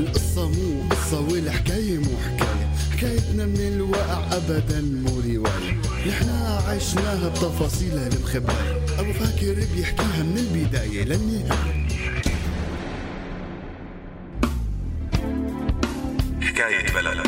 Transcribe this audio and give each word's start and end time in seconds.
القصة 0.00 0.48
مو 0.48 0.88
قصة 0.90 1.20
والحكاية 1.20 1.98
مو 1.98 2.16
حكاية. 2.24 2.70
حكايتنا 2.92 3.46
من 3.46 3.60
الواقع 3.60 4.36
أبدا 4.36 4.80
مو 4.80 5.20
رواية. 5.20 5.80
نحنا 6.08 6.62
عشناها 6.68 7.28
بتفاصيلها 7.28 8.06
المخبأة 8.06 8.76
أبو 8.98 9.12
فاكر 9.12 9.66
بيحكيها 9.76 10.22
من 10.22 10.38
البداية 10.38 11.04
للنهاية. 11.04 11.88
حكاية 16.40 16.92
بلد. 16.94 17.26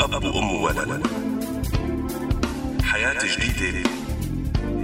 أب 0.00 0.24
وأم 0.24 0.50
وولد. 0.50 1.06
حياة 2.82 3.18
جديدة. 3.38 3.90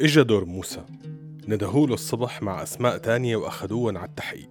إجا 0.00 0.22
دور 0.22 0.44
موسى. 0.44 0.84
ندهوله 1.48 1.94
الصبح 1.94 2.42
مع 2.42 2.62
أسماء 2.62 2.98
تانية 2.98 3.36
وأخدوهن 3.36 3.96
على 3.96 4.08
التحقيق. 4.08 4.48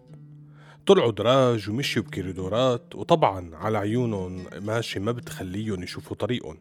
طلعوا 0.85 1.11
دراج 1.11 1.69
ومشيوا 1.69 2.05
بكريدورات 2.05 2.95
وطبعا 2.95 3.55
على 3.55 3.77
عيونهم 3.77 4.45
ماشي 4.61 4.99
ما 4.99 5.11
بتخليهم 5.11 5.83
يشوفوا 5.83 6.17
طريقهم. 6.17 6.57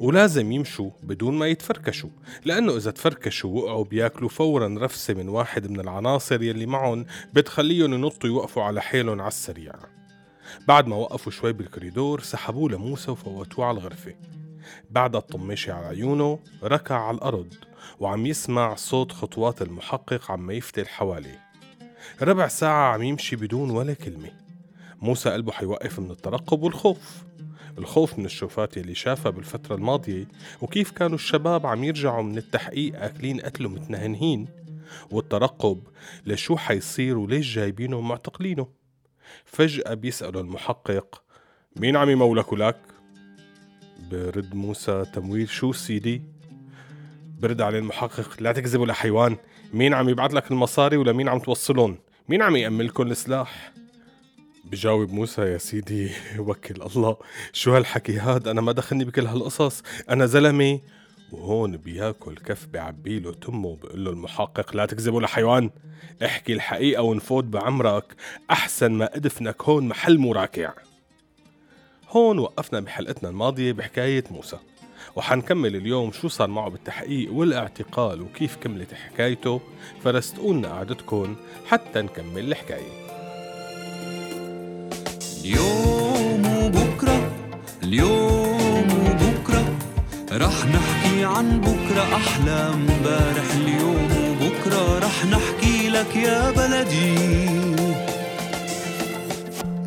ولازم 0.00 0.52
يمشوا 0.52 0.90
بدون 1.02 1.34
ما 1.34 1.46
يتفركشوا 1.46 2.10
لأنه 2.44 2.76
إذا 2.76 2.90
تفركشوا 2.90 3.60
وقعوا 3.60 3.84
بياكلوا 3.84 4.28
فورا 4.28 4.76
رفسة 4.78 5.14
من 5.14 5.28
واحد 5.28 5.70
من 5.70 5.80
العناصر 5.80 6.42
يلي 6.42 6.66
معهم 6.66 7.06
بتخليهم 7.32 7.94
ينطوا 7.94 8.30
يوقفوا 8.30 8.62
على 8.62 8.82
حيلهم 8.82 9.20
على 9.20 9.28
السريع. 9.28 9.72
بعد 10.68 10.86
ما 10.86 10.96
وقفوا 10.96 11.32
شوي 11.32 11.52
بالكريدور 11.52 12.20
سحبوه 12.20 12.70
لموسى 12.70 13.10
وفوتوه 13.10 13.64
على 13.64 13.78
الغرفة. 13.78 14.14
بعد 14.90 15.16
الطماشة 15.16 15.72
على 15.72 15.86
عيونه 15.86 16.38
ركع 16.64 16.94
على 16.94 17.16
الأرض. 17.16 17.54
وعم 18.00 18.26
يسمع 18.26 18.74
صوت 18.74 19.12
خطوات 19.12 19.62
المحقق 19.62 20.30
عم 20.30 20.50
يفتل 20.50 20.86
حواليه. 20.86 21.40
ربع 22.22 22.48
ساعة 22.48 22.94
عم 22.94 23.02
يمشي 23.02 23.36
بدون 23.36 23.70
ولا 23.70 23.94
كلمة. 23.94 24.30
موسى 25.02 25.30
قلبه 25.30 25.52
حيوقف 25.52 25.98
من 25.98 26.10
الترقب 26.10 26.62
والخوف. 26.62 27.24
الخوف 27.78 28.18
من 28.18 28.24
الشوفات 28.24 28.76
يلي 28.76 28.94
شافها 28.94 29.30
بالفترة 29.30 29.74
الماضية 29.74 30.28
وكيف 30.60 30.90
كانوا 30.90 31.14
الشباب 31.14 31.66
عم 31.66 31.84
يرجعوا 31.84 32.22
من 32.22 32.38
التحقيق 32.38 33.02
أكلين 33.02 33.40
قتل 33.40 33.66
ومتنهنهين 33.66 34.48
والترقب 35.10 35.82
لشو 36.26 36.56
حيصير 36.56 37.18
وليش 37.18 37.54
جايبينه 37.54 37.96
ومعتقلينه. 37.96 38.68
فجأة 39.44 39.94
بيسأله 39.94 40.40
المحقق 40.40 41.22
مين 41.76 41.96
عم 41.96 42.10
يمولك 42.10 42.52
ولك؟ 42.52 42.80
برد 44.10 44.54
موسى 44.54 45.04
تمويل 45.14 45.48
شو 45.48 45.72
سيدي؟ 45.72 46.22
برد 47.42 47.60
عليه 47.60 47.78
المحقق. 47.78 48.36
لا 48.40 48.52
تكذب 48.52 48.80
ولا 48.80 48.92
حيوان. 48.92 49.36
مين 49.72 49.94
عم 49.94 50.08
يبعث 50.08 50.34
لك 50.34 50.50
المصاري 50.50 50.96
ولا 50.96 51.12
مين 51.12 51.28
عم 51.28 51.38
توصلهم؟ 51.38 51.98
مين 52.28 52.42
عم 52.42 52.56
يأمن 52.56 52.84
لكم 52.84 53.10
السلاح 53.10 53.72
بجاوب 54.64 55.12
موسى 55.12 55.42
يا 55.42 55.58
سيدي 55.58 56.10
وكل 56.38 56.82
الله. 56.82 57.16
شو 57.52 57.74
هالحكي 57.74 58.18
هاد؟ 58.18 58.48
أنا 58.48 58.60
ما 58.60 58.72
دخلني 58.72 59.04
بكل 59.04 59.26
هالقصص. 59.26 59.82
أنا 60.10 60.26
زلمة. 60.26 60.80
وهون 61.32 61.76
بياكل 61.76 62.36
كف 62.36 62.66
بعبيله 62.66 63.32
تمه 63.32 63.68
وبقول 63.68 64.04
له 64.04 64.10
المحقق 64.10 64.76
لا 64.76 64.86
تكذب 64.86 65.14
ولا 65.14 65.26
حيوان. 65.26 65.70
احكي 66.24 66.52
الحقيقة 66.52 67.02
ونفوت 67.02 67.44
بعمرك. 67.44 68.14
أحسن 68.50 68.92
ما 68.92 69.16
أدفنك 69.16 69.62
هون 69.62 69.88
محل 69.88 70.18
مراكع 70.18 70.72
هون 72.10 72.38
وقفنا 72.38 72.80
بحلقتنا 72.80 73.28
الماضية 73.28 73.72
بحكاية 73.72 74.24
موسى. 74.30 74.58
وحنكمل 75.16 75.76
اليوم 75.76 76.12
شو 76.12 76.28
صار 76.28 76.48
معه 76.48 76.68
بالتحقيق 76.70 77.32
والاعتقال 77.32 78.22
وكيف 78.22 78.56
كملت 78.56 78.94
حكايته. 78.94 79.60
فرستقولنا 80.04 80.68
قعدتكم 80.68 81.36
حتى 81.68 82.02
نكمل 82.02 82.44
الحكاية. 82.44 82.92
اليوم 85.40 86.46
وبكرة 86.46 87.30
اليوم 87.82 88.88
وبكرة 89.06 89.78
رح 90.32 90.66
نحكي 90.66 91.24
عن 91.24 91.60
بكرة 91.60 92.16
أحلى 92.16 92.50
امبارح 92.50 93.54
اليوم 93.54 94.08
وبكرة 94.40 94.98
رح 94.98 95.24
نحكي 95.24 95.88
لك 95.88 96.16
يا 96.16 96.50
بلدي. 96.50 98.11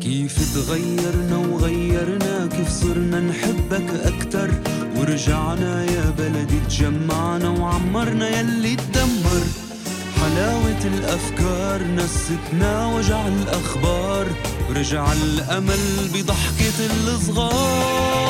كيف 0.06 0.54
تغيرنا 0.54 1.36
وغيرنا 1.36 2.46
كيف 2.46 2.68
صرنا 2.70 3.20
نحبك 3.20 3.90
أكتر. 4.04 4.50
ورجعنا 4.96 5.84
يا 5.84 6.14
بلدي 6.18 6.60
تجمعنا 6.68 7.48
وعمرنا 7.48 8.28
يلي 8.28 8.76
تدمر. 8.76 9.42
حلاوة 10.20 10.84
الأفكار 10.84 11.82
نستنا 11.82 12.86
وجع 12.86 13.26
الأخبار. 13.26 14.26
ورجع 14.68 15.12
الأمل 15.12 16.08
بضحكة 16.14 16.86
الصغار. 17.06 18.28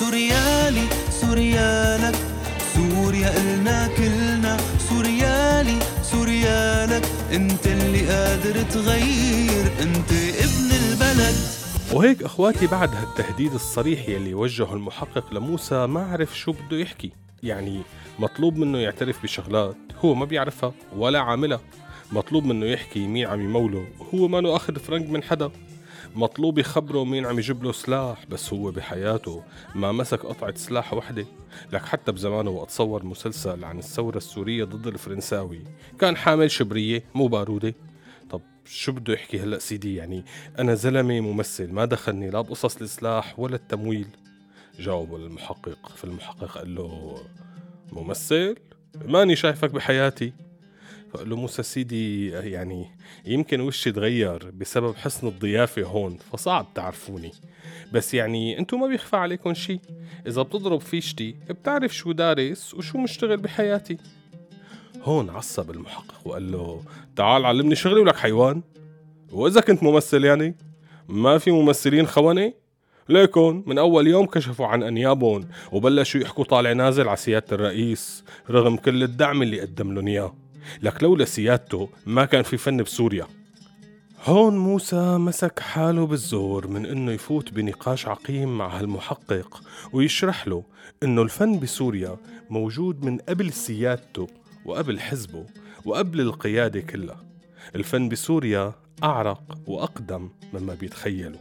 سوريالي 0.00 0.86
سوريالك 1.20 2.14
سوريا 2.74 3.36
إلنا 3.36 3.88
كلنا. 3.96 4.56
سوريالي 4.90 5.78
سوريالك. 6.12 7.19
انت 7.32 7.66
اللي 7.66 8.08
قادر 8.08 8.62
تغير 8.62 9.66
انت 9.80 10.12
ابن 10.12 10.70
البلد. 10.82 11.36
وهيك 11.92 12.22
اخواتي 12.22 12.66
بعد 12.66 12.94
هالتهديد 12.94 13.54
الصريح 13.54 14.08
يلي 14.08 14.34
وجهه 14.34 14.74
المحقق 14.74 15.34
لموسى 15.34 15.86
ما 15.86 16.12
عرف 16.12 16.38
شو 16.38 16.52
بده 16.52 16.76
يحكي. 16.76 17.12
يعني 17.42 17.80
مطلوب 18.18 18.56
منه 18.56 18.78
يعترف 18.78 19.22
بشغلات 19.22 19.76
هو 20.04 20.14
ما 20.14 20.24
بيعرفها 20.24 20.72
ولا 20.96 21.20
عاملها. 21.20 21.60
مطلوب 22.12 22.44
منه 22.44 22.66
يحكي 22.66 23.06
مين 23.06 23.26
عم 23.26 23.40
يموله 23.40 23.86
هو 24.14 24.28
ما 24.28 24.56
أخذ 24.56 24.78
فرنك 24.78 25.10
من 25.10 25.22
حدا. 25.22 25.50
مطلوب 26.14 26.58
يخبره 26.58 27.04
مين 27.04 27.26
عم 27.26 27.38
يجيب 27.38 27.64
له 27.64 27.72
سلاح 27.72 28.26
بس 28.26 28.52
هو 28.52 28.70
بحياته 28.70 29.42
ما 29.74 29.92
مسك 29.92 30.26
قطعة 30.26 30.54
سلاح 30.54 30.94
وحدة. 30.94 31.26
لك 31.72 31.84
حتى 31.84 32.12
بزمانه 32.12 32.50
وقت 32.50 32.70
صور 32.70 33.04
مسلسل 33.04 33.64
عن 33.64 33.78
الثورة 33.78 34.16
السورية 34.16 34.64
ضد 34.64 34.86
الفرنساوي 34.86 35.64
كان 35.98 36.16
حامل 36.16 36.50
شبرية 36.50 37.04
مو 37.14 37.26
بارودة. 37.26 37.74
طب 38.30 38.40
شو 38.64 38.92
بده 38.92 39.12
يحكي 39.12 39.40
هلأ 39.40 39.58
سيدي؟ 39.58 39.94
يعني 39.94 40.24
أنا 40.58 40.74
زلمة 40.74 41.20
ممثل 41.20 41.72
ما 41.72 41.84
دخلني 41.84 42.30
لا 42.30 42.40
بقصص 42.40 42.76
السلاح 42.76 43.38
ولا 43.38 43.56
التمويل. 43.56 44.08
جاوب 44.78 45.14
المحقق 45.14 45.88
فالمحقق 45.96 46.58
قال 46.58 46.74
له 46.74 47.18
ممثل؟ 47.92 48.56
ماني 49.04 49.36
شايفك 49.36 49.70
بحياتي. 49.70 50.32
فقال 51.12 51.30
له 51.30 51.36
موسى 51.36 51.62
سيدي 51.62 52.28
يعني 52.28 52.86
يمكن 53.26 53.60
وشي 53.60 53.92
تغير 53.92 54.50
بسبب 54.50 54.96
حسن 54.96 55.26
الضيافة 55.26 55.82
هون 55.82 56.18
فصعب 56.32 56.66
تعرفوني. 56.74 57.32
بس 57.92 58.14
يعني 58.14 58.58
انتو 58.58 58.76
ما 58.76 58.86
بيخفى 58.86 59.16
عليكم 59.16 59.54
شي. 59.54 59.80
إذا 60.26 60.42
بتضرب 60.42 60.80
فيشتي 60.80 61.34
بتعرف 61.50 61.94
شو 61.94 62.12
دارس 62.12 62.74
وشو 62.74 62.98
مشتغل 62.98 63.36
بحياتي. 63.36 63.96
هون 65.02 65.30
عصب 65.30 65.70
المحقق 65.70 66.20
وقال 66.24 66.52
له 66.52 66.82
تعال 67.16 67.44
علمني 67.44 67.74
شغلي 67.74 68.00
ولك 68.00 68.16
حيوان. 68.16 68.62
وإذا 69.32 69.60
كنت 69.60 69.82
ممثل 69.82 70.24
يعني؟ 70.24 70.54
ما 71.08 71.38
في 71.38 71.50
ممثلين 71.50 72.06
خونة 72.06 72.52
ليكن 73.08 73.62
من 73.66 73.78
أول 73.78 74.06
يوم 74.06 74.26
كشفوا 74.26 74.66
عن 74.66 74.82
أنيابهم 74.82 75.48
وبلشوا 75.72 76.20
يحكوا 76.20 76.44
طالع 76.44 76.72
نازل 76.72 77.08
على 77.08 77.16
سيادة 77.16 77.46
الرئيس 77.52 78.24
رغم 78.50 78.76
كل 78.76 79.02
الدعم 79.02 79.42
اللي 79.42 79.60
قدم 79.60 79.92
لهم 79.92 80.08
إياه. 80.08 80.34
لك 80.82 81.02
لولا 81.02 81.24
سيادته 81.24 81.88
ما 82.06 82.24
كان 82.24 82.42
في 82.42 82.56
فن 82.56 82.76
بسوريا. 82.82 83.26
هون 84.24 84.58
موسى 84.58 85.18
مسك 85.18 85.60
حاله 85.60 86.06
بالزور 86.06 86.66
من 86.66 86.86
إنه 86.86 87.12
يفوت 87.12 87.52
بنقاش 87.52 88.08
عقيم 88.08 88.58
مع 88.58 88.78
هالمحقق 88.78 89.62
ويشرح 89.92 90.48
له 90.48 90.64
إنه 91.02 91.22
الفن 91.22 91.58
بسوريا 91.58 92.16
موجود 92.50 93.04
من 93.04 93.18
قبل 93.18 93.52
سيادته 93.52 94.26
وقبل 94.64 95.00
حزبه 95.00 95.46
وقبل 95.84 96.20
القيادة 96.20 96.80
كلها. 96.80 97.24
الفن 97.74 98.08
بسوريا 98.08 98.72
أعرق 99.04 99.58
وأقدم 99.66 100.28
مما 100.52 100.74
بيتخيلوا. 100.74 101.40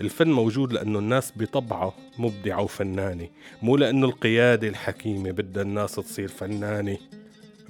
الفن 0.00 0.28
موجود 0.28 0.72
لأنه 0.72 0.98
الناس 0.98 1.32
بطبعها 1.36 1.94
مبدعة 2.18 2.62
وفنانة 2.62 3.28
مو 3.62 3.76
لأنه 3.76 4.06
القيادة 4.06 4.68
الحكيمة 4.68 5.30
بدها 5.30 5.62
الناس 5.62 5.94
تصير 5.94 6.28
فنانة. 6.28 6.98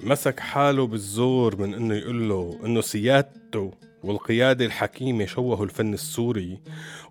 مسك 0.03 0.39
حاله 0.39 0.87
بالزور 0.87 1.55
من 1.55 1.73
إنه 1.73 1.95
يقول 1.95 2.29
له 2.29 2.59
إنه 2.65 2.81
سيادته 2.81 3.71
والقيادة 4.03 4.65
الحكيمة 4.65 5.25
شوهوا 5.25 5.65
الفن 5.65 5.93
السوري 5.93 6.59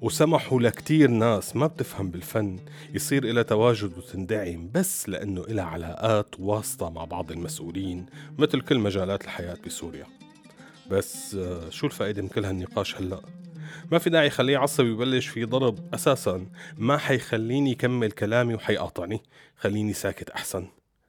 وسمحوا 0.00 0.60
لكتير 0.60 1.10
ناس 1.10 1.56
ما 1.56 1.66
بتفهم 1.66 2.10
بالفن 2.10 2.58
يصير 2.94 3.24
إلى 3.24 3.44
تواجد 3.44 3.98
وتندعم 3.98 4.70
بس 4.74 5.08
لأنه 5.08 5.40
إلها 5.40 5.64
علاقات 5.64 6.40
واسطة 6.40 6.90
مع 6.90 7.04
بعض 7.04 7.30
المسؤولين 7.32 8.06
مثل 8.38 8.60
كل 8.60 8.78
مجالات 8.78 9.24
الحياة 9.24 9.56
بسوريا. 9.66 10.06
بس 10.90 11.34
آه، 11.34 11.70
شو 11.70 11.86
الفائدة 11.86 12.22
من 12.22 12.28
كل 12.28 12.44
هالنقاش 12.44 12.96
هلأ؟ 12.96 13.20
ما 13.92 13.98
في 13.98 14.10
داعي 14.10 14.30
خليه 14.30 14.52
يعصب 14.52 14.84
ويبلش 14.84 15.26
في 15.26 15.44
ضرب. 15.44 15.94
أساسا 15.94 16.46
ما 16.78 16.96
حيخليني 16.96 17.74
كمل 17.74 18.10
كلامي 18.10 18.54
وحيقاطعني. 18.54 19.22
خليني 19.56 19.92
ساكت 19.92 20.30
أحسن. 20.30 20.66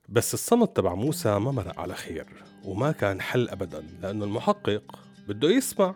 بس 0.09 0.33
الصمت 0.33 0.77
تبع 0.77 0.95
موسى 0.95 1.39
ما 1.39 1.51
مرق 1.51 1.79
على 1.79 1.95
خير 1.95 2.25
وما 2.65 2.91
كان 2.91 3.21
حل 3.21 3.49
أبدا 3.49 3.85
لأنه 4.01 4.25
المحقق 4.25 4.99
بده 5.27 5.49
يسمع. 5.49 5.95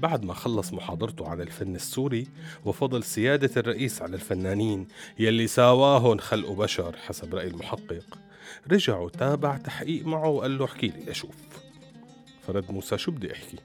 بعد 0.00 0.24
ما 0.24 0.34
خلص 0.34 0.72
محاضرته 0.72 1.28
عن 1.28 1.40
الفن 1.40 1.74
السوري 1.74 2.26
وفضل 2.64 3.02
سيادة 3.02 3.50
الرئيس 3.56 4.02
على 4.02 4.14
الفنانين 4.14 4.88
يلي 5.18 5.46
ساواهن 5.46 6.20
خلق 6.20 6.52
بشر 6.52 6.96
حسب 6.96 7.34
رأي 7.34 7.46
المحقق 7.46 8.18
رجع 8.72 8.98
وتابع 8.98 9.56
تحقيق 9.56 10.06
معه 10.06 10.28
وقال 10.28 10.58
له 10.58 10.64
أحكي 10.64 10.86
لي 10.86 11.10
أشوف 11.10 11.34
فرد 12.46 12.70
موسى 12.70 12.98
شو 12.98 13.10
بدي 13.10 13.32
أحكي؟ 13.32 13.58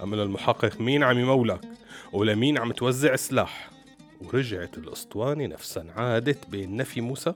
له 0.00 0.22
المحقق 0.22 0.80
مين 0.80 1.02
عم 1.02 1.18
يمولك؟ 1.18 1.60
ولمين 2.12 2.58
عم 2.58 2.72
توزع 2.72 3.16
سلاح؟ 3.16 3.70
ورجعت 4.20 4.78
الأسطوانة 4.78 5.46
نفسا 5.46 5.86
عادت 5.96 6.50
بين 6.50 6.76
نفي 6.76 7.00
موسى 7.00 7.34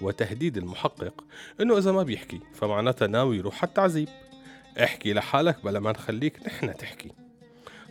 وتهديد 0.00 0.56
المحقق 0.56 1.24
إنه 1.60 1.78
إذا 1.78 1.92
ما 1.92 2.02
بيحكي 2.02 2.40
فمعناتها 2.54 3.08
ناوي 3.08 3.36
يروح 3.36 3.62
على 3.62 3.68
التعذيب. 3.68 4.08
احكي 4.82 5.12
لحالك 5.12 5.64
بلا 5.64 5.80
ما 5.80 5.92
نخليك 5.92 6.46
نحن 6.46 6.76
تحكي. 6.76 7.10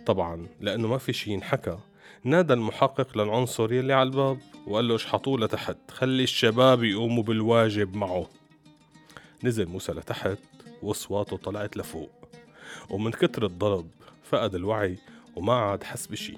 طبعا 0.05 0.47
لأنه 0.61 0.87
ما 0.87 0.97
في 0.97 1.13
شي 1.13 1.31
ينحكى. 1.31 1.77
نادى 2.23 2.53
المحقق 2.53 3.17
للعنصر 3.17 3.73
يلي 3.73 3.93
على 3.93 4.07
الباب 4.07 4.37
وقال 4.67 4.87
له 4.87 4.95
اشحطوه 4.95 5.39
لتحت. 5.39 5.77
خلي 5.91 6.23
الشباب 6.23 6.83
يقوموا 6.83 7.23
بالواجب 7.23 7.95
معه. 7.95 8.29
نزل 9.43 9.65
موسى 9.65 9.91
لتحت 9.91 10.37
وأصواته 10.81 11.37
طلعت 11.37 11.77
لفوق. 11.77 12.11
ومن 12.89 13.11
كتر 13.11 13.45
الضرب 13.45 13.87
فقد 14.23 14.55
الوعي 14.55 14.97
وما 15.35 15.53
عاد 15.53 15.83
حس 15.83 16.07
بشي. 16.07 16.37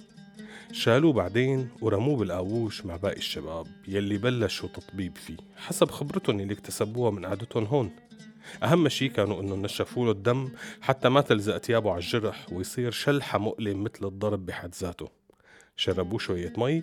شالوه 0.76 1.14
بعدين 1.14 1.70
ورموه 1.82 2.18
بالقاووش 2.18 2.86
مع 2.86 2.96
باقي 2.96 3.18
الشباب 3.18 3.68
يلي 3.88 4.18
بلشوا 4.18 4.70
تطبيب 4.70 5.18
فيه 5.18 5.38
حسب 5.58 5.92
خبرتهم 5.92 6.40
اللي 6.40 6.54
اكتسبوها 6.54 7.12
من 7.12 7.26
قعدتهم 7.26 7.64
هون. 7.64 7.92
أهم 8.64 8.90
شي 8.90 9.10
كانوا 9.10 9.42
إنه 9.42 9.56
نشفوا 9.56 10.06
له 10.06 10.12
الدم 10.12 10.50
حتى 10.82 11.10
ما 11.10 11.22
تلزق 11.22 11.58
تيابه 11.58 11.92
على 11.92 12.00
الجرح 12.00 12.54
ويصير 12.54 12.92
شلحة 12.92 13.38
مؤلم 13.40 13.84
مثل 13.84 14.06
الضرب 14.06 14.46
بحد 14.46 14.76
ذاته. 14.76 15.10
شربوه 15.76 16.20
شوية 16.20 16.54
مي 16.58 16.82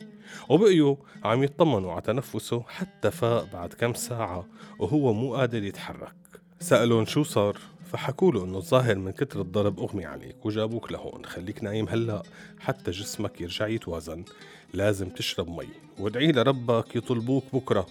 وبقيوا 0.49 0.97
عم 1.25 1.43
يطمنوا 1.43 1.93
على 1.93 2.03
تنفسه 2.03 2.62
حتى 2.69 3.11
فاق 3.11 3.53
بعد 3.53 3.73
كم 3.73 3.94
ساعة 3.94 4.49
وهو 4.79 5.12
مو 5.12 5.35
قادر 5.35 5.62
يتحرك. 5.62 6.15
سألون 6.61 7.06
شو 7.06 7.23
صار؟ 7.23 7.59
فحكوا 7.93 8.33
له 8.33 8.44
إنه 8.44 8.59
الظاهر 8.59 8.94
من 8.94 9.12
كتر 9.12 9.41
الضرب 9.41 9.81
أغمي 9.81 10.05
عليك 10.05 10.47
وجابوك 10.47 10.93
لهون. 10.93 11.25
خليك 11.25 11.65
نايم 11.65 11.89
هلأ 11.89 12.23
حتى 12.61 12.91
جسمك 12.91 13.41
يرجع 13.41 13.69
يتوازن. 13.69 14.25
لازم 14.75 15.09
تشرب 15.09 15.49
مي. 15.49 15.69
وادعي 15.99 16.33
لربك 16.33 16.97
يطلبوك 16.97 17.44
بكرة. 17.53 17.87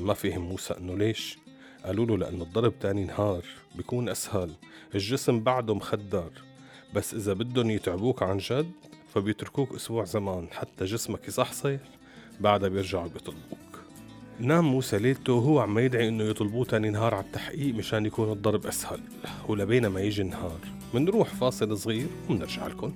ما 0.00 0.14
فهم 0.14 0.40
موسى 0.40 0.74
إنه 0.78 0.96
ليش؟ 0.96 1.38
قالوا 1.84 2.06
له 2.06 2.18
لأنه 2.18 2.42
الضرب 2.42 2.78
تاني 2.78 3.04
نهار 3.04 3.44
بيكون 3.74 4.08
أسهل. 4.08 4.50
الجسم 4.94 5.40
بعده 5.40 5.74
مخدر. 5.74 6.30
بس 6.94 7.14
إذا 7.14 7.32
بدهم 7.32 7.70
يتعبوك 7.70 8.22
عن 8.22 8.38
جد 8.38 8.70
فبيتركوك 9.14 9.74
أسبوع 9.74 10.04
زمان 10.04 10.48
حتى 10.52 10.84
جسمك 10.84 11.28
يصحصح. 11.28 11.70
بعدها 12.40 12.68
بيرجعوا 12.68 13.08
بيطلبوك. 13.08 13.63
نام 14.40 14.64
موسى 14.64 14.98
ليلته 14.98 15.32
وهو 15.32 15.60
عم 15.60 15.78
يدعي 15.78 16.08
إنه 16.08 16.24
يطلبوه 16.24 16.64
تاني 16.64 16.90
نهار 16.90 17.14
على 17.14 17.24
التحقيق 17.24 17.74
مشان 17.74 18.06
يكون 18.06 18.32
الضرب 18.32 18.66
أسهل 18.66 19.00
ولبينا 19.48 19.88
ما 19.88 20.00
يجي 20.00 20.22
النهار 20.22 20.58
منروح 20.94 21.28
فاصل 21.28 21.78
صغير 21.78 22.06
ومنرجع 22.30 22.66
لكم 22.66 22.92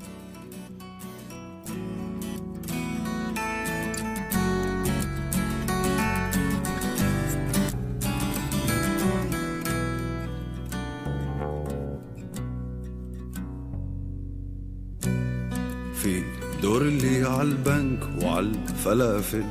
في 15.94 16.22
دور 16.62 16.82
اللي 16.82 17.22
عالبنك 17.28 18.22
وعالفلافل 18.22 19.44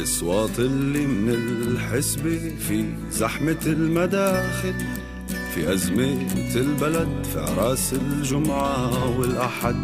في 0.00 0.06
صوات 0.06 0.58
اللي 0.58 1.06
من 1.06 1.30
الحسبة 1.30 2.52
في 2.68 2.84
زحمة 3.10 3.58
المداخل 3.66 4.74
في 5.54 5.72
أزمة 5.72 6.26
البلد 6.56 7.24
في 7.32 7.40
عراس 7.40 7.92
الجمعة 7.92 9.18
والأحد 9.18 9.76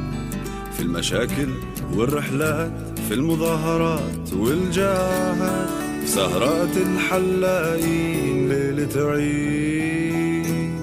في 0.76 0.80
المشاكل 0.82 1.48
والرحلات 1.92 2.98
في 3.08 3.14
المظاهرات 3.14 4.32
والجاهات 4.32 5.68
في 6.00 6.06
سهرات 6.06 6.76
الحلاقين 6.76 8.48
ليلة 8.48 9.10
عيد 9.10 10.80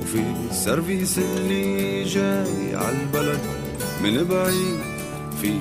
وفي 0.00 0.22
السيرفيس 0.50 1.18
اللي 1.18 2.04
جاي 2.04 2.76
عالبلد 2.76 3.40
من 4.02 4.24
بعيد 4.24 4.80
في 5.42 5.52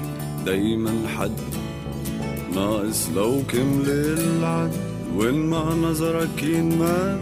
دايما 0.46 1.08
حد 1.18 1.53
ناقص 2.56 3.10
لو 3.16 3.44
كمل 3.48 3.90
العد 3.90 4.72
وين 5.16 5.50
ما 5.50 5.76
نظرك 5.76 6.44
ينمد 6.44 7.22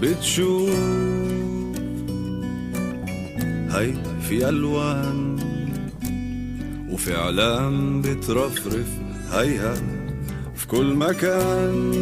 بتشوف 0.00 0.70
هي 3.70 3.94
في 4.28 4.48
ألوان 4.48 5.36
وفي 6.90 7.16
إعلام 7.16 8.02
بترفرف 8.02 8.88
هيها 9.32 9.74
في 10.54 10.66
كل 10.66 10.94
مكان. 10.94 11.92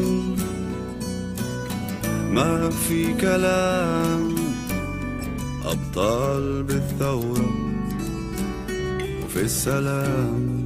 ما 2.33 2.71
في 2.71 3.15
كلام 3.15 4.35
أبطال 5.65 6.62
بالثورة 6.62 7.50
وفي 9.25 9.41
السلام. 9.43 10.60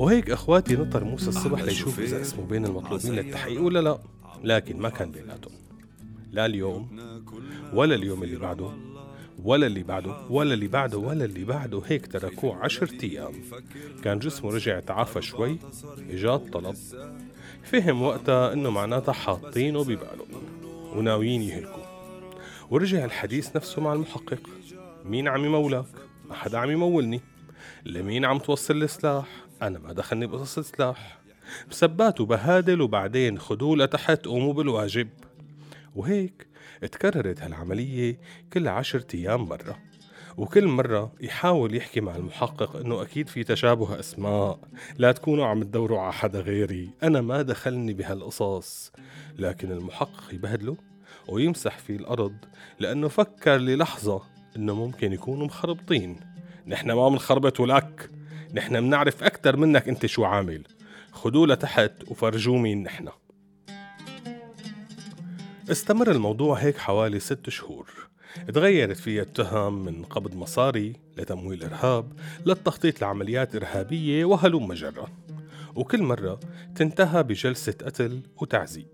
وهيك 0.00 0.30
إخواتي 0.30 0.76
نطر 0.76 1.04
موسى 1.04 1.28
الصبح 1.28 1.62
ليشوف 1.62 2.00
إذا 2.00 2.20
اسمه 2.20 2.46
بين 2.46 2.64
المطلوبين 2.64 3.12
للتحقيق 3.12 3.62
ولا 3.62 3.78
لا. 3.78 3.98
لكن 4.44 4.78
ما 4.78 4.88
كان 4.88 5.10
بيناتهم. 5.10 5.52
لا 6.32 6.46
اليوم 6.46 6.88
ولا 7.74 7.94
اليوم 7.94 8.22
اللي 8.22 8.36
بعده 8.36 8.70
ولا 9.44 9.66
اللي 9.66 9.82
بعده 9.82 10.16
ولا 10.30 10.54
اللي 10.54 10.68
بعده 10.68 10.98
ولا 10.98 11.24
اللي 11.24 11.44
بعده. 11.44 11.82
هيك 11.86 12.06
تركوه 12.06 12.56
عشرة 12.56 13.04
أيام. 13.04 13.32
كان 14.04 14.18
جسمه 14.18 14.50
رجع 14.50 14.80
تعافى 14.80 15.22
شوي 15.22 15.58
إجاد 16.10 16.50
طلب. 16.50 16.76
فهم 17.62 18.02
وقتها 18.02 18.52
إنه 18.52 18.70
معناتها 18.70 19.12
حاطينه 19.12 19.84
ببالهم 19.84 20.28
وناويين 20.96 21.42
يهلكوه. 21.42 21.86
ورجع 22.70 23.04
الحديث 23.04 23.56
نفسه 23.56 23.82
مع 23.82 23.92
المحقق. 23.92 24.40
مين 25.04 25.28
عم 25.28 25.44
يمولك؟ 25.44 25.84
ما 26.28 26.34
حدا 26.34 26.58
عم 26.58 26.70
يمولني. 26.70 27.20
لمين 27.84 28.24
عم 28.24 28.38
توصل 28.38 28.82
السلاح؟ 28.82 29.49
أنا 29.62 29.78
ما 29.78 29.92
دخلني 29.92 30.26
بقصص 30.26 30.58
السلاح 30.58 31.18
بسبات 31.70 32.20
وبهادل 32.20 32.80
وبعدين 32.80 33.38
خدوه 33.38 33.76
لتحت 33.76 34.26
قوموا 34.26 34.52
بالواجب. 34.52 35.08
وهيك 35.96 36.46
اتكررت 36.82 37.42
هالعملية 37.42 38.18
كل 38.52 38.68
عشرة 38.68 39.06
أيام 39.14 39.44
مرة. 39.44 39.78
وكل 40.36 40.66
مرة 40.66 41.12
يحاول 41.20 41.74
يحكي 41.74 42.00
مع 42.00 42.16
المحقق 42.16 42.76
إنه 42.76 43.02
أكيد 43.02 43.28
في 43.28 43.44
تشابه 43.44 44.00
أسماء. 44.00 44.58
لا 44.98 45.12
تكونوا 45.12 45.46
عم 45.46 45.62
تدوروا 45.62 46.00
على 46.00 46.12
حدا 46.12 46.40
غيري. 46.40 46.90
أنا 47.02 47.20
ما 47.20 47.42
دخلني 47.42 47.92
بهالقصص. 47.92 48.92
لكن 49.38 49.72
المحقق 49.72 50.34
يبهدله 50.34 50.76
ويمسح 51.28 51.78
في 51.78 51.96
الأرض 51.96 52.34
لأنه 52.78 53.08
فكر 53.08 53.56
للحظة 53.56 54.22
إنه 54.56 54.74
ممكن 54.74 55.12
يكونوا 55.12 55.46
مخربطين. 55.46 56.20
نحن 56.66 56.92
ما 56.92 57.08
بنخربط 57.08 57.60
ولك. 57.60 58.10
نحن 58.54 58.80
بنعرف 58.80 59.24
أكثر 59.24 59.56
منك 59.56 59.88
أنت 59.88 60.06
شو 60.06 60.24
عامل. 60.24 60.64
خدوه 61.12 61.46
لتحت 61.46 61.92
وفرجوه 62.08 62.58
مين 62.58 62.82
نحن. 62.82 63.08
استمر 65.70 66.10
الموضوع 66.10 66.58
هيك 66.58 66.78
حوالي 66.78 67.20
ست 67.20 67.50
شهور. 67.50 67.90
تغيرت 68.54 68.96
فيها 68.96 69.22
التهم 69.22 69.84
من 69.84 70.04
قبض 70.04 70.34
مصاري 70.34 70.92
لتمويل 71.16 71.64
إرهاب 71.64 72.12
للتخطيط 72.46 73.02
لعمليات 73.02 73.56
إرهابية 73.56 74.24
وهلم 74.24 74.72
جرة 74.72 75.08
وكل 75.74 76.02
مرة 76.02 76.40
تنتهى 76.74 77.22
بجلسة 77.22 77.74
قتل 77.84 78.20
وتعذيب. 78.36 78.88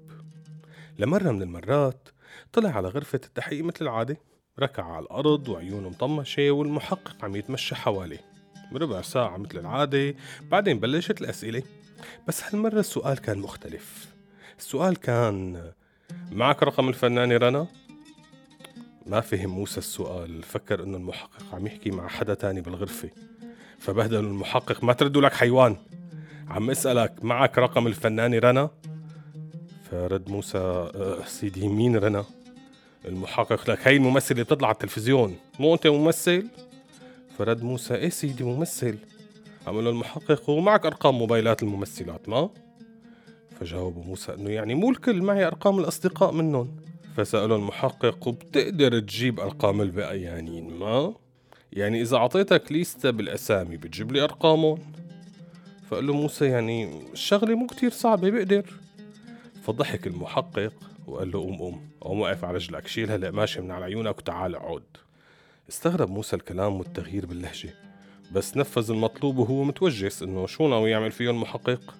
لمرة 0.98 1.30
من 1.30 1.42
المرات 1.42 2.08
طلع 2.52 2.70
على 2.70 2.88
غرفة 2.88 3.20
التحقيق 3.24 3.64
مثل 3.64 3.78
العادة. 3.80 4.16
ركع 4.60 4.84
على 4.84 5.02
الأرض 5.02 5.48
وعيونه 5.48 5.88
مطمشة 5.88 6.50
والمحقق 6.50 7.24
عم 7.24 7.36
يتمشى 7.36 7.74
حواليه. 7.74 8.35
ربع 8.72 9.02
ساعة 9.02 9.36
مثل 9.36 9.58
العادة 9.58 10.14
بعدين 10.50 10.80
بلشت 10.80 11.20
الأسئلة 11.20 11.62
بس 12.28 12.44
هالمرة 12.44 12.80
السؤال 12.80 13.18
كان 13.18 13.38
مختلف 13.38 14.06
السؤال 14.58 14.96
كان 14.96 15.70
معك 16.32 16.62
رقم 16.62 16.88
الفنانة 16.88 17.36
رنا؟ 17.36 17.66
ما 19.06 19.20
فهم 19.20 19.50
موسى 19.50 19.78
السؤال 19.78 20.42
فكر 20.42 20.82
إنه 20.82 20.96
المحقق 20.96 21.54
عم 21.54 21.66
يحكي 21.66 21.90
مع 21.90 22.08
حدا 22.08 22.34
تاني 22.34 22.60
بالغرفة 22.60 23.10
فبهدل 23.78 24.18
المحقق 24.24 24.84
ما 24.84 24.92
تردوا 24.92 25.22
لك 25.22 25.32
حيوان 25.32 25.76
عم 26.48 26.70
أسألك 26.70 27.24
معك 27.24 27.58
رقم 27.58 27.86
الفنانة 27.86 28.38
رنا؟ 28.38 28.70
فرد 29.90 30.30
موسى 30.30 30.58
أه 30.58 31.24
سيدي 31.26 31.68
مين 31.68 31.96
رنا؟ 31.96 32.24
المحقق 33.04 33.70
لك 33.70 33.88
هي 33.88 33.96
الممثلة 33.96 34.42
بتطلع 34.42 34.68
على 34.68 34.74
التلفزيون 34.74 35.36
مو 35.60 35.74
أنت 35.74 35.86
ممثل؟ 35.86 36.48
فرد 37.38 37.62
موسى 37.62 37.94
إيه 37.94 38.08
سيدي 38.08 38.44
ممثل 38.44 38.98
عمل 39.66 39.84
له 39.84 39.90
المحقق 39.90 40.50
ومعك 40.50 40.86
أرقام 40.86 41.18
موبايلات 41.18 41.62
الممثلات 41.62 42.28
ما؟ 42.28 42.50
فجاوبه 43.60 44.02
موسى 44.02 44.34
إنه 44.34 44.50
يعني 44.50 44.74
مو 44.74 44.90
الكل 44.90 45.22
معي 45.22 45.46
أرقام 45.46 45.78
الأصدقاء 45.78 46.32
منهم 46.32 46.76
فسأله 47.16 47.56
المحقق 47.56 48.28
وبتقدر 48.28 49.00
تجيب 49.00 49.40
أرقام 49.40 49.80
البقيانين 49.80 50.78
ما؟ 50.78 51.14
يعني 51.72 52.02
إذا 52.02 52.16
أعطيتك 52.16 52.72
ليستة 52.72 53.10
بالأسامي 53.10 53.76
بتجيب 53.76 54.12
لي 54.12 54.24
أرقامهم؟ 54.24 54.78
فقال 55.90 56.06
له 56.06 56.14
موسى 56.14 56.44
يعني 56.46 57.02
الشغلة 57.12 57.54
مو 57.54 57.66
كتير 57.66 57.90
صعبة 57.90 58.30
بقدر 58.30 58.64
فضحك 59.62 60.06
المحقق 60.06 60.72
وقال 61.06 61.30
له 61.30 61.38
قوم 61.38 61.56
قوم 61.58 61.88
قوم 62.00 62.20
وقف 62.20 62.44
على 62.44 62.54
رجلك 62.54 62.86
شيل 62.86 63.10
هالقماشة 63.10 63.60
من 63.62 63.70
على 63.70 63.84
عيونك 63.84 64.18
وتعال 64.18 64.54
اقعد 64.54 64.82
استغرب 65.68 66.10
موسى 66.10 66.36
الكلام 66.36 66.74
والتغيير 66.78 67.26
باللهجة 67.26 67.74
بس 68.32 68.56
نفذ 68.56 68.90
المطلوب 68.90 69.38
وهو 69.38 69.64
متوجس 69.64 70.22
إنه 70.22 70.46
شو 70.46 70.68
ناوي 70.68 70.90
يعمل 70.90 71.12
فيه 71.12 71.30
المحقق. 71.30 71.94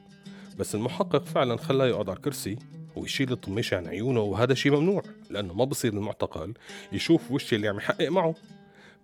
بس 0.59 0.75
المحقق 0.75 1.25
فعلا 1.25 1.57
خلاه 1.57 1.87
يقعد 1.87 2.09
على 2.09 2.17
الكرسي 2.17 2.59
ويشيل 2.97 3.33
الطميشة 3.33 3.77
عن 3.77 3.87
عيونه 3.87 4.21
وهذا 4.21 4.55
شيء 4.55 4.73
ممنوع 4.73 5.03
لأنه 5.31 5.55
ما 5.55 5.65
بصير 5.65 5.93
المعتقل 5.93 6.55
يشوف 6.93 7.31
وش 7.31 7.55
اللي 7.55 7.69
عم 7.69 7.77
يحقق 7.77 8.09
معه. 8.09 8.35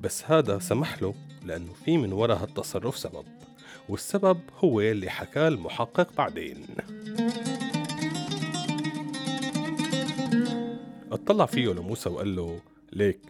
بس 0.01 0.25
هذا 0.27 0.59
سمح 0.59 1.03
له 1.03 1.15
لأنه 1.45 1.73
في 1.85 1.99
من 1.99 2.13
وراء 2.13 2.43
هالتصرف 2.43 2.99
سبب 2.99 3.25
والسبب 3.89 4.41
هو 4.59 4.81
اللي 4.81 5.11
حكاه 5.11 5.49
المحقق 5.49 6.13
بعدين. 6.17 6.67
اطلع 11.13 11.47
فيه 11.47 11.69
لموسى 11.73 12.09
وقال 12.09 12.37
له 12.37 12.61
ليك 12.93 13.21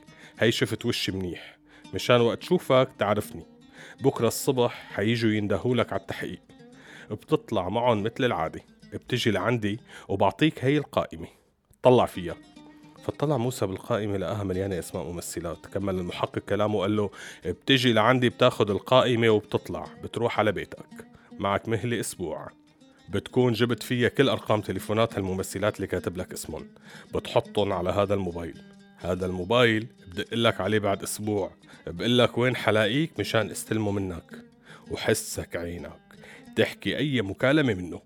هي 0.42 0.52
شفت 0.52 0.86
وشي 0.86 1.12
منيح. 1.12 1.58
مشان 1.94 2.20
وقت 2.20 2.42
شوفك 2.42 2.88
تعرفني. 2.98 3.46
بكرة 4.00 4.28
الصبح 4.28 4.88
حييجوا 4.92 5.30
يندهولك 5.30 5.92
على 5.92 6.00
التحقيق. 6.00 6.40
بتطلع 7.10 7.68
معهم 7.68 8.02
مثل 8.02 8.24
العادة. 8.24 8.60
بتجي 8.92 9.30
لعندي 9.30 9.80
وبعطيك 10.08 10.64
هي 10.64 10.78
القائمة. 10.78 11.26
طلع 11.82 12.06
فيها. 12.06 12.36
فطلع 13.04 13.36
موسى 13.36 13.66
بالقائمة 13.66 14.16
لقاها 14.16 14.44
مليانة 14.44 14.78
أسماء 14.78 15.04
ممثلات. 15.04 15.66
كمل 15.66 15.94
المحقق 15.94 16.38
كلامه 16.38 16.76
وقال 16.76 16.96
له 16.96 17.10
بتجي 17.46 17.92
لعندي 17.92 18.28
بتاخد 18.28 18.70
القائمة 18.70 19.28
وبتطلع. 19.28 19.86
بتروح 20.02 20.38
على 20.38 20.52
بيتك. 20.52 21.06
معك 21.38 21.68
مهلة 21.68 22.00
أسبوع. 22.00 22.48
بتكون 23.08 23.52
جبت 23.52 23.82
فيها 23.82 24.08
كل 24.08 24.28
أرقام 24.28 24.60
تليفونات 24.60 25.14
هالممثلات 25.14 25.76
اللي 25.76 25.86
كاتب 25.86 26.16
لك 26.16 26.32
اسمهم. 26.32 26.68
بتحطهم 27.14 27.72
على 27.72 27.90
هذا 27.90 28.14
الموبايل. 28.14 28.81
هذا 29.02 29.26
الموبايل 29.26 29.86
بدق 30.12 30.34
لك 30.34 30.60
عليه 30.60 30.78
بعد 30.78 31.02
أسبوع. 31.02 31.50
بقول 31.86 32.18
لك 32.18 32.38
وين 32.38 32.56
حلاقيك 32.56 33.20
مشان 33.20 33.50
استلمه 33.50 33.90
منك. 33.90 34.44
وحسك 34.90 35.56
عينك. 35.56 36.00
تحكي 36.56 36.96
أي 36.96 37.22
مكالمة 37.22 37.74
منه. 37.74 38.00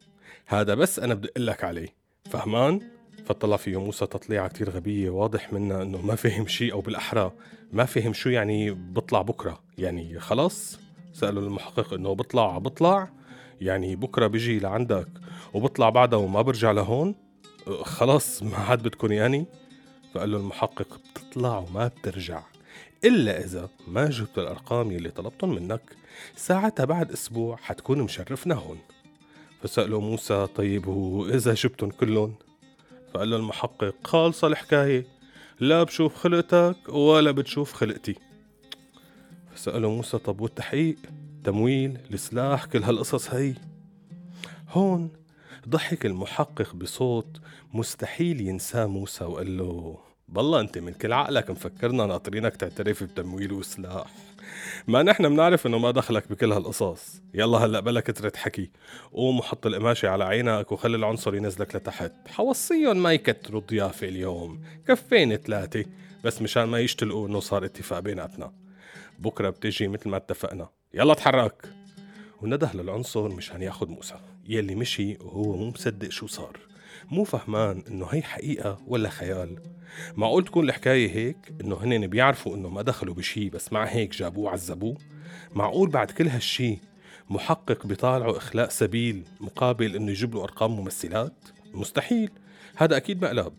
هذا 0.47 0.75
بس 0.75 0.99
أنا 0.99 1.15
بدق 1.15 1.39
لك 1.39 1.65
عليه. 1.65 1.89
فهمان؟ 2.31 2.81
فطلع 3.27 3.57
فيه 3.57 3.81
موسى 3.81 4.07
تطليعة 4.07 4.49
كتير 4.49 4.71
غبية 4.71 5.11
واضح 5.11 5.53
منها 5.53 5.83
إنه 5.83 6.01
ما 6.01 6.15
فهم 6.15 6.47
شيء 6.47 6.73
أو 6.73 6.81
بالأحرى. 6.81 7.33
ما 7.73 7.85
فهم 7.85 8.13
شو 8.13 8.29
يعني 8.29 8.71
بطلع 8.71 9.23
بكرة. 9.23 9.63
يعني 9.79 10.21
خلاص؟ 10.21 10.79
سأله 11.13 11.41
المحقق 11.41 11.95
إنه 11.95 12.13
بطلع 12.13 12.59
بطلع؟ 12.59 13.09
يعني 13.61 13.97
بكرة 13.97 14.27
بيجي 14.27 14.59
لعندك. 14.59 15.09
وبطلع 15.55 15.91
بعدها 15.91 16.19
وما 16.19 16.43
برجع 16.43 16.71
لهون؟ 16.71 17.15
خلاص 17.83 18.43
ما 18.43 18.57
عاد 18.57 18.83
بدكم 18.83 19.13
يعني؟ 19.13 19.47
فقال 20.17 20.31
له 20.31 20.37
المحقق 20.39 21.01
بتطلع 21.15 21.59
وما 21.59 21.89
بترجع 21.89 22.43
إلا 23.05 23.45
إذا 23.45 23.69
ما 23.89 24.11
جبت 24.11 24.39
الأرقام 24.39 24.93
يلي 24.93 25.11
طلبتهم 25.11 25.55
منك 25.55 25.83
ساعتها 26.37 26.85
بعد 26.85 27.13
أسبوع 27.13 27.57
حتكون 27.57 28.03
مشرفنا 28.03 28.55
هون. 28.55 28.79
فسأله 29.63 30.01
موسى 30.01 30.47
طيب 30.47 30.87
وإذا 30.87 31.55
جبتهم 31.55 31.91
كلهم 31.91 32.35
فقال 33.15 33.31
له 33.31 33.37
المحقق 33.37 33.95
خالصة 34.05 34.47
الحكاية 34.47 35.07
لا 35.61 35.83
بشوف 35.83 36.17
خلقتك 36.17 36.77
ولا 36.89 37.31
بتشوف 37.31 37.73
خلقتي. 37.73 38.15
فسأله 39.55 39.91
موسى 39.91 40.19
طب 40.19 40.41
والتحقيق؟ 40.41 40.97
تمويل؟ 41.45 41.99
السلاح 42.13 42.65
كل 42.65 42.83
هالقصص 42.83 43.31
هي؟ 43.31 43.55
هون 44.71 45.11
ضحك 45.69 46.07
المحقق 46.07 46.75
بصوت 46.75 47.41
مستحيل 47.75 48.41
ينساه 48.41 48.87
موسى 48.87 49.25
وقال 49.25 49.59
له 49.59 49.99
بالله 50.29 50.61
أنت 50.61 50.79
من 50.79 50.93
كل 50.93 51.13
عقلك 51.13 51.51
مفكرنا 51.51 52.07
ناطرينك 52.07 52.57
تعترف 52.57 53.03
بتمويل 53.03 53.53
وسلاح. 53.53 54.07
ما 54.89 55.03
نحن 55.03 55.29
بنعرف 55.29 55.67
إنه 55.67 55.79
ما 55.79 55.91
دخلك 55.91 56.31
بكل 56.31 56.53
هالقصص. 56.53 57.23
يلا 57.35 57.59
هلأ 57.59 57.81
بلا 57.81 58.01
كترة 58.01 58.33
حكي. 58.37 58.71
قوم 59.13 59.39
وحط 59.39 59.67
القماشة 59.67 60.09
على 60.09 60.25
عينك 60.25 60.73
وخلي 60.73 60.97
العنصر 60.97 61.35
ينزلك 61.35 61.77
لتحت. 61.77 62.13
حوصيهم 62.29 63.03
ما 63.03 63.13
يكتروا 63.13 63.61
الضيافة 63.61 64.09
اليوم. 64.09 64.63
كفين 64.89 65.37
ثلاثة. 65.37 65.85
بس 66.25 66.43
مشان 66.43 66.65
ما 66.65 66.81
يشتلقوا 66.81 67.29
إنه 67.29 67.41
صار 67.41 67.65
اتفاق 67.65 67.99
بيناتنا. 67.99 68.53
بكرة 69.19 69.51
بتجي 69.51 69.89
مثل 69.89 70.09
ما 70.09 70.17
اتفقنا. 70.17 70.69
يلا 70.95 71.15
تحرك 71.15 71.73
ونده 72.43 72.71
للعنصر 72.75 73.29
مشان 73.29 73.63
ياخد 73.63 73.91
موسى. 73.91 74.17
يلي 74.49 74.75
مشي 74.75 75.17
وهو 75.21 75.57
مو 75.57 75.71
مصدق 75.71 76.09
شو 76.09 76.27
صار. 76.27 76.59
مو 77.11 77.25
فهمان 77.25 77.85
إنه 77.91 78.07
هي 78.11 78.23
حقيقة 78.23 78.79
ولا 78.87 79.09
خيال. 79.09 79.59
معقول 80.17 80.45
تكون 80.45 80.65
الحكاية 80.65 81.11
هيك 81.11 81.37
إنه 81.61 81.77
هنن 81.77 82.07
بيعرفوا 82.07 82.57
إنه 82.57 82.69
ما 82.69 82.83
دخلوا 82.83 83.15
بشي 83.15 83.51
بس 83.51 83.73
مع 83.73 83.85
هيك 83.85 84.17
جابوه 84.17 84.51
عذبوه. 84.51 84.97
معقول 85.55 85.91
بعد 85.91 86.11
كل 86.11 86.29
هالشي 86.29 86.79
محقق 87.31 87.87
بيطالعوا 87.87 88.37
إخلاء 88.37 88.69
سبيل 88.69 89.25
مقابل 89.41 89.97
إنه 89.97 90.11
يجيب 90.11 90.35
له 90.35 90.45
أرقام 90.45 90.77
ممثلات؟ 90.77 91.35
مستحيل. 91.75 92.31
هذا 92.77 92.97
أكيد 92.97 93.25
مقلب 93.25 93.53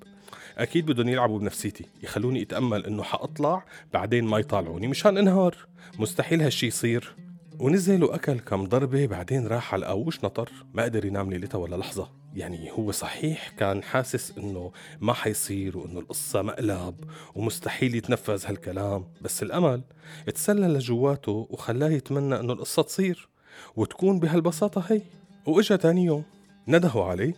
أكيد 0.58 0.86
بدهم 0.86 1.10
يلعبوا 1.10 1.40
بنفسيتي 1.40 1.86
يخلوني 2.04 2.42
أتأمل 2.42 2.86
إنه 2.86 3.04
حأطلع 3.04 3.66
بعدين 3.94 4.26
ما 4.26 4.40
يطالعوني 4.40 4.88
مشان 4.88 5.18
انهار. 5.18 5.56
مستحيل 6.00 6.42
هالشي 6.42 6.68
يصير. 6.68 7.16
ونزل 7.60 8.04
وأكل 8.04 8.40
كم 8.40 8.66
ضربة 8.66 9.06
بعدين 9.06 9.48
راح 9.48 9.74
على 9.74 9.86
القوش 9.86 10.24
نطر. 10.24 10.52
ما 10.74 10.84
قدر 10.84 11.06
ينام 11.06 11.30
ليلتها 11.30 11.58
ولا 11.58 11.76
لحظة. 11.76 12.10
يعني 12.34 12.72
هو 12.72 12.92
صحيح 12.92 13.50
كان 13.50 13.84
حاسس 13.84 14.38
إنه 14.38 14.72
ما 15.02 15.14
حيصير 15.14 15.78
وإنه 15.78 16.00
القصة 16.00 16.42
مقلب 16.42 16.96
ومستحيل 17.36 17.96
يتنفذ 17.96 18.46
هالكلام. 18.46 19.06
بس 19.22 19.44
الأمل 19.44 19.82
اتسلل 20.28 20.74
لجواته 20.74 21.48
وخلاه 21.50 21.90
يتمنى 21.90 22.40
إنه 22.40 22.54
القصة 22.54 22.82
تصير 22.82 23.30
وتكون 23.76 24.20
بهالبساطة 24.20 24.84
هي. 24.90 25.02
وإجا 25.46 25.76
تاني 25.76 26.06
يوم 26.06 26.24
ندهوا 26.68 27.06
عليه 27.06 27.34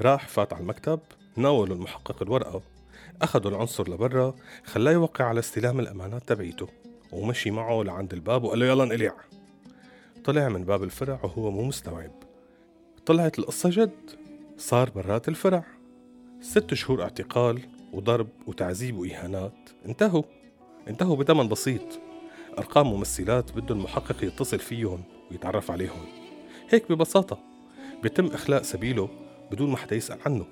راح 0.00 0.28
فات 0.28 0.52
على 0.52 0.62
المكتب 0.62 1.00
ناولوا 1.36 1.76
المحقق 1.76 2.22
الورقة 2.22 2.62
أخذوا 3.22 3.50
العنصر 3.50 3.90
لبرا 3.90 4.34
خلاه 4.64 4.92
يوقع 4.92 5.24
على 5.24 5.40
استلام 5.40 5.80
الأمانات 5.80 6.28
تبعيته 6.28 6.68
ومشي 7.12 7.50
معه 7.50 7.82
لعند 7.82 8.12
الباب 8.12 8.44
وقال 8.44 8.58
له 8.58 8.66
يلا 8.66 8.84
انقلع. 8.84 9.14
طلع 10.26 10.48
من 10.48 10.64
باب 10.64 10.82
الفرع 10.82 11.20
وهو 11.22 11.50
مو 11.50 11.62
مستوعب. 11.62 12.10
طلعت 13.06 13.38
القصة 13.38 13.70
جد. 13.70 14.10
صار 14.58 14.90
برات 14.90 15.28
الفرع. 15.28 15.64
ست 16.40 16.74
شهور 16.74 17.02
اعتقال 17.02 17.60
وضرب 17.92 18.28
وتعذيب 18.46 18.98
وإهانات. 18.98 19.52
انتهوا. 19.86 20.22
انتهوا 20.88 21.16
بثمن 21.16 21.48
بسيط. 21.48 21.80
أرقام 22.58 22.86
ممثلات 22.86 23.52
بده 23.52 23.74
المحقق 23.74 24.24
يتصل 24.24 24.58
فيهم 24.58 25.02
ويتعرف 25.30 25.70
عليهم. 25.70 26.06
هيك 26.70 26.92
ببساطة. 26.92 27.38
بيتم 28.02 28.26
إخلاء 28.26 28.62
سبيله 28.62 29.08
بدون 29.50 29.70
ما 29.70 29.76
حدا 29.76 29.96
يسأل 29.96 30.18
عنه. 30.26 30.46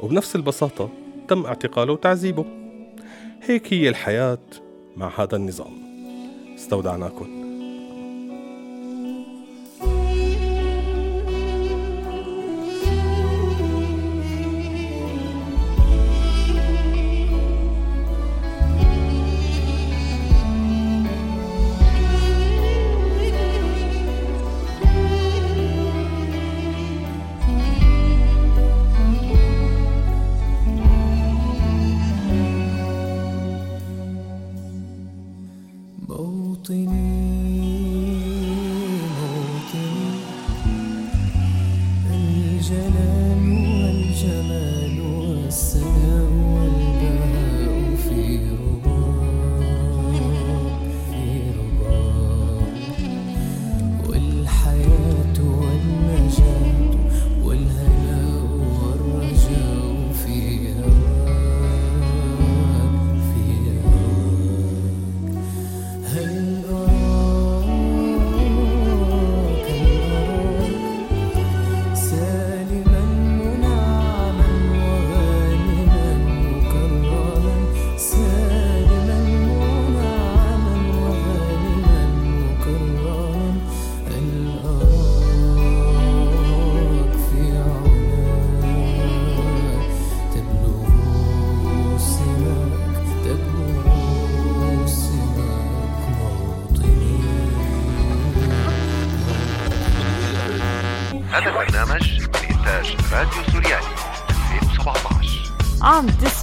وبنفس 0.00 0.36
البساطة 0.36 0.90
تم 1.28 1.46
اعتقاله 1.46 1.92
وتعذيبه. 1.92 2.44
هيك 3.42 3.72
هي 3.72 3.88
الحياة 3.88 4.38
مع 4.96 5.20
هذا 5.20 5.36
النظام. 5.36 5.72
استودعناكم. 6.54 7.39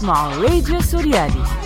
Mal 0.08 0.32
Radio 0.40 0.80
Suriani. 0.82 1.57